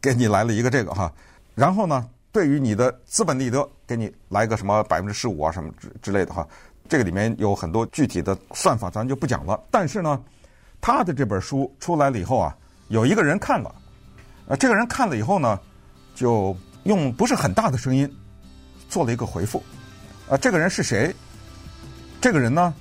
[0.01, 1.11] 给你来了一个这个哈，
[1.55, 6.47] 然后呢，对于你的资本利得，给你来个什么百分之十五啊什么之之类的哈，
[6.87, 9.59] 这个里面有很多具体的算法，咱就不讲了。
[9.71, 10.21] 但是呢，
[10.81, 12.55] 他的这本书出来了以后啊，
[12.89, 13.73] 有一个人看了，
[14.47, 15.59] 呃，这个人看了以后呢，
[16.13, 18.07] 就用不是很大的声音
[18.89, 19.63] 做了一个回复，
[20.29, 21.15] 啊，这个人是谁？
[22.21, 22.73] 这个人呢，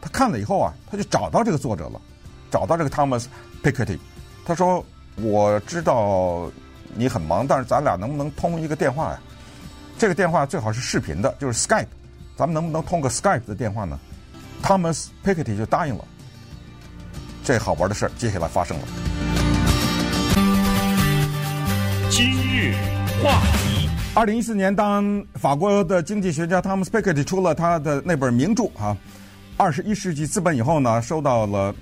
[0.00, 2.00] 他看了以后啊，他就找到这个作者了，
[2.50, 3.26] 找到这个 Thomas
[3.62, 3.98] Piketty，
[4.44, 4.84] 他说。
[5.22, 6.50] 我知道
[6.94, 9.20] 你很忙，但是咱俩能不能通一个电话呀？
[9.98, 11.88] 这个电话最好是视频的，就是 Skype，
[12.36, 13.98] 咱们能不能通个 Skype 的电话呢
[14.62, 16.04] ？Thomas Piketty 就答应了。
[17.44, 18.84] 这好玩的事儿接下来发生了。
[22.08, 22.74] 今日
[23.22, 23.90] 话题。
[24.14, 28.96] 二零一四年，当法国的经济学家 Thomas Piketty 出了他的那本名著啊，
[29.58, 31.74] 《二十一世纪资本》以后呢，收到了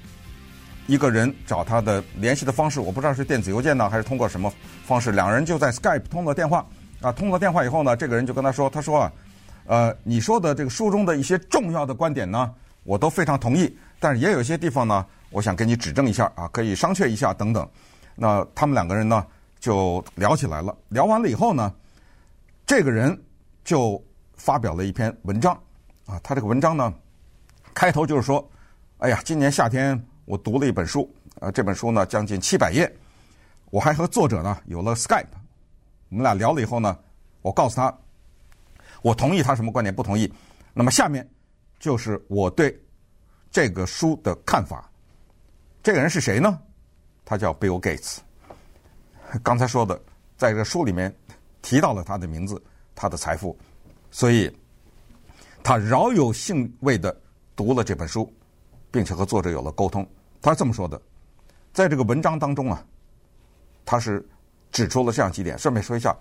[0.88, 4.50] 一个人找他的联系的方式，我不知道是电子邮件呢，还是通过什么
[4.86, 6.66] 方式，两人就在 Skype 通了电话
[7.02, 7.12] 啊。
[7.12, 9.12] 通了电话以后呢，这个人就跟他说：“他说啊，
[9.66, 12.50] 呃，你说的这个书中的一些重要的观点呢，
[12.84, 17.68] 我都非常同意，但是也有一些地方呢，我想给你指正一下啊，可以商榷一下等等。”
[18.16, 19.24] 那他们两个人呢
[19.60, 21.72] 就聊起来了，聊完了以后呢。
[22.66, 23.18] 这个人
[23.64, 24.02] 就
[24.36, 25.54] 发表了一篇文章，
[26.06, 26.92] 啊，他这个文章呢，
[27.74, 28.46] 开头就是说，
[28.98, 29.98] 哎呀，今年夏天
[30.28, 31.10] 我读了一本书，
[31.40, 32.94] 啊，这本书呢将近七百页，
[33.70, 35.24] 我还和作者呢有了 Skype，
[36.10, 36.98] 我们俩聊了以后呢，
[37.40, 37.98] 我告诉他，
[39.00, 40.30] 我同意他什么观点，不同意。
[40.74, 41.26] 那么下面
[41.78, 42.78] 就是我对
[43.50, 44.90] 这个书的看法。
[45.82, 46.60] 这个人是谁呢？
[47.24, 48.18] 他叫 Bill Gates。
[49.42, 49.98] 刚才说的，
[50.36, 51.12] 在这书里面。
[51.60, 52.62] 提到了他的名字，
[52.94, 53.54] 他的财富，
[54.12, 54.50] 所以
[55.62, 57.14] 他饶有兴味的
[57.56, 58.32] 读了这本书，
[58.90, 60.06] 并且和作者有了沟通。
[60.40, 61.00] 他是这么说的，
[61.72, 62.84] 在这个文章当中啊，
[63.84, 64.26] 他是
[64.70, 65.58] 指出了这样几点。
[65.58, 66.16] 顺便说一下，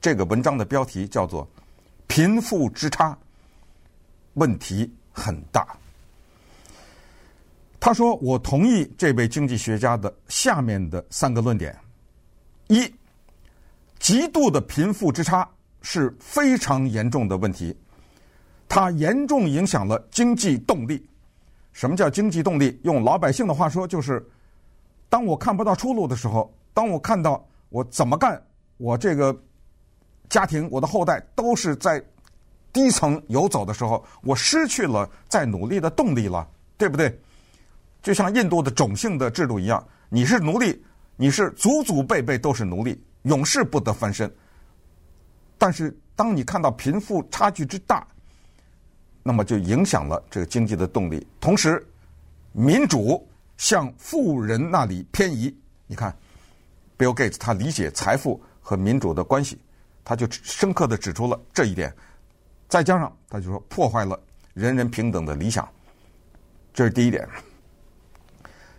[0.00, 1.46] 这个文章的标题叫做
[2.06, 3.16] “贫富之差
[4.34, 5.66] 问题很大”。
[7.80, 11.76] 他说：“我同意这位经济学家的下面的三个论点：
[12.68, 12.92] 一。”
[13.98, 15.46] 极度的贫富之差
[15.82, 17.76] 是非常严重的问题，
[18.66, 21.06] 它严重影响了经济动力。
[21.72, 22.78] 什么叫经济动力？
[22.84, 24.24] 用老百姓的话说，就是
[25.08, 28.40] 当我看不到出路的时候，当我看到我怎么干，
[28.76, 29.36] 我这个
[30.28, 32.02] 家庭、我的后代都是在
[32.72, 37.18] 低层游走的时候，我失去了再努力的动力了，对不对？
[38.02, 40.82] 就像印度的种姓的制度一样，你是奴隶，
[41.16, 42.98] 你是祖祖辈辈都是奴隶。
[43.24, 44.32] 永世不得翻身。
[45.58, 48.06] 但是，当你看到贫富差距之大，
[49.22, 51.26] 那么就影响了这个经济的动力。
[51.40, 51.86] 同时，
[52.52, 55.54] 民主向富人那里偏移。
[55.86, 56.16] 你看
[56.98, 59.58] ，Bill Gates 他理解财富和民主的关系，
[60.04, 61.94] 他就深刻的指出了这一点。
[62.68, 64.18] 再加上，他就说破坏了
[64.54, 65.68] 人人平等的理想。
[66.72, 67.28] 这是第一点。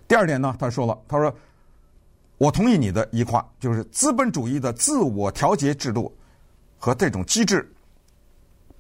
[0.08, 1.34] 第二点呢，他说了，他说。
[2.38, 6.12] 我同意你的一话，就是资本主义的自我调节制度
[6.80, 7.72] 和这种机制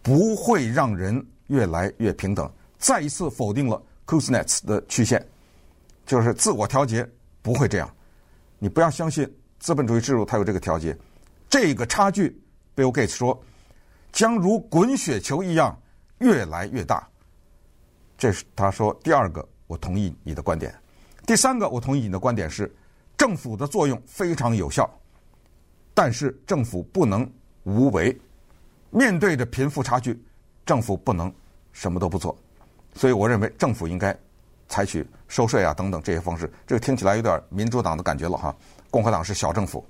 [0.01, 2.51] 不会让人越来越平等。
[2.79, 5.23] 再一次否定了 Kuznets 的曲线，
[6.05, 7.07] 就是自我调节
[7.41, 7.93] 不会这样。
[8.57, 10.97] 你不要相信资本主义制度它有这个调节，
[11.49, 12.41] 这个差距
[12.75, 13.39] ，Bill Gates 说，
[14.11, 15.79] 将如滚雪球一样
[16.19, 17.07] 越来越大。
[18.17, 20.73] 这是他说第二个，我同意你的观点。
[21.27, 22.73] 第三个，我同意你的观点是。
[23.17, 24.89] 政府的作用非常有效，
[25.93, 27.31] 但是政府不能
[27.65, 28.19] 无为。
[28.89, 30.19] 面对着贫富差距，
[30.65, 31.31] 政府不能
[31.71, 32.37] 什么都不做。
[32.93, 34.17] 所以，我认为政府应该
[34.67, 36.51] 采取收税啊等等这些方式。
[36.65, 38.55] 这个听起来有点民主党的感觉了哈。
[38.89, 39.85] 共和党是小政府。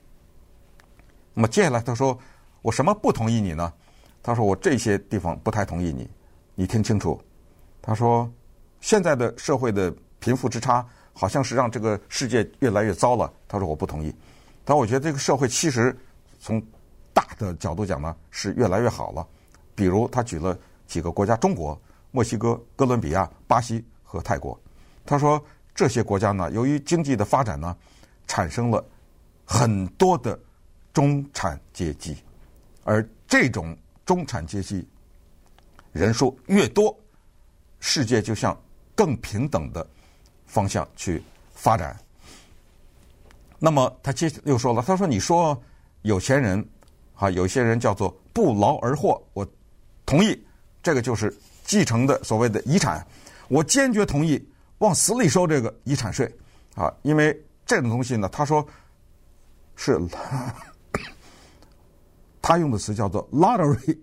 [1.33, 2.17] 那么接下来他说
[2.61, 3.71] ：“我什么不同意你呢？”
[4.21, 6.09] 他说：“我这些地方不太同意你。
[6.55, 7.19] 你听清楚。”
[7.81, 8.31] 他说
[8.81, 13.31] ：“现在的社会的贫富之差。”好像是让这个世界越来越糟了。
[13.45, 14.15] 他说我不同意，
[14.63, 15.95] 但我觉得这个社会其实
[16.39, 16.59] 从
[17.13, 19.27] 大的角度讲呢是越来越好了。
[19.75, 20.57] 比如他举了
[20.91, 21.79] 几个国家：中国、
[22.11, 24.59] 墨西哥、哥伦比亚、巴西和泰国。
[25.05, 25.41] 他说
[25.73, 27.73] 这些国家呢，由于经济的发展呢，
[28.27, 28.85] 产生了
[29.45, 30.37] 很多的
[30.91, 32.17] 中产阶级，
[32.83, 33.73] 而这种
[34.05, 34.85] 中产阶级
[35.93, 36.93] 人数越多，
[37.79, 38.59] 世界就像
[38.93, 39.87] 更平等的。
[40.51, 41.23] 方向去
[41.53, 41.97] 发展。
[43.57, 45.57] 那么他接又说了，他说：“你说
[46.01, 46.69] 有钱人
[47.15, 49.47] 啊，有些人叫做不劳而获，我
[50.05, 50.37] 同意，
[50.81, 53.05] 这个就是继承的所谓的遗产，
[53.47, 54.43] 我坚决同意
[54.79, 56.33] 往死里收这个遗产税
[56.75, 58.65] 啊，因为这种东西呢，他说
[59.75, 59.99] 是，
[62.41, 63.97] 他用的词叫做 lottery，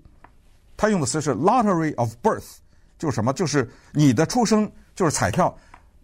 [0.77, 2.57] 他用的词是 lottery of birth，
[2.99, 3.33] 就是什么？
[3.33, 5.57] 就是你的出生就是彩票。”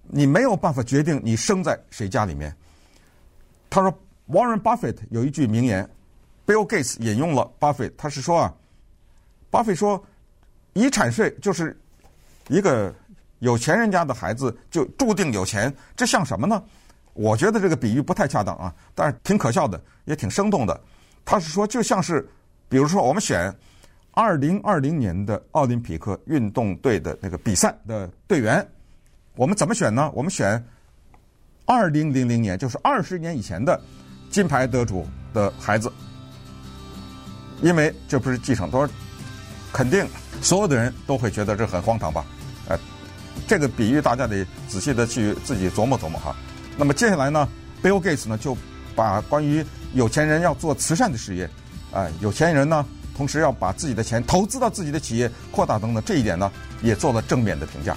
[0.07, 2.55] 你没有办法决定你生在谁家里面。
[3.70, 3.91] 他说
[4.29, 5.89] ，Warren Buffett 有一句名言
[6.47, 8.55] ，Bill Gates 引用了 Buffett，他是说啊，
[9.51, 10.05] 巴菲特说，
[10.75, 11.77] 遗产税就是
[12.49, 12.95] 一个
[13.39, 16.62] 有钱人家的孩子就注定有钱，这像什么呢？
[17.14, 20.79] 我觉得这个比喻不太恰当啊，但是挺可笑的，也挺生动的。
[21.25, 22.29] 他是说，就像是，
[22.68, 23.55] 比如说我们选
[24.11, 28.66] 二零二零年的奥林匹克运动队的那个比赛的队员。
[29.37, 30.11] 我们怎么选呢？
[30.12, 30.64] 我们选
[31.66, 33.81] 二零零零年，就是二十年以前的
[34.31, 35.93] 金牌得主的孩子。
[37.62, 38.89] 因为这不是继承，他说
[39.72, 40.07] 肯定
[40.43, 42.24] 所有的人都会觉得这很荒唐吧？
[42.68, 42.78] 哎，
[43.47, 46.35] 这个比喻大家得仔细的去自己琢磨琢磨哈。
[46.76, 47.49] 那么接下来呢
[47.82, 48.57] ，Bill Gates 呢就
[48.95, 51.49] 把关于有钱人要做慈善的事业，
[51.93, 52.85] 啊、有钱人呢
[53.16, 56.51] 同时要把自己的钱投资到自己的企业扩大等等这一点呢，
[56.82, 57.97] 也做了正面的评价。